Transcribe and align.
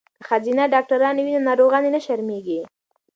که 0.19 0.23
ښځینه 0.29 0.63
ډاکټرانې 0.73 1.21
وي 1.23 1.33
نو 1.35 1.41
ناروغانې 1.49 1.89
نه 1.95 1.99
شرمیږي. 2.05 2.59